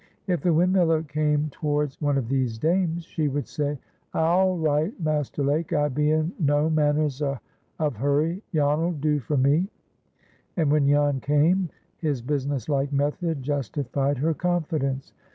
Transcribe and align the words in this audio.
If 0.25 0.41
the 0.41 0.49
windmiller 0.49 1.07
came 1.07 1.49
towards 1.51 2.01
one 2.01 2.17
of 2.17 2.27
these 2.27 2.57
dames, 2.57 3.03
she 3.05 3.27
would 3.27 3.47
say, 3.47 3.77
"Aal 4.15 4.57
right, 4.57 4.99
Master 4.99 5.43
Lake, 5.43 5.73
I 5.73 5.89
be 5.89 6.09
in 6.09 6.33
no 6.39 6.71
manners 6.71 7.21
of 7.21 7.95
hurry, 7.97 8.41
Jan'll 8.51 8.93
do 8.99 9.19
for 9.19 9.37
me." 9.37 9.67
And, 10.57 10.71
when 10.71 10.87
Jan 10.87 11.19
came, 11.19 11.69
his 11.99 12.23
business 12.23 12.67
like 12.67 12.91
method 12.91 13.43
justified 13.43 14.17
her 14.17 14.33
confidence. 14.33 15.13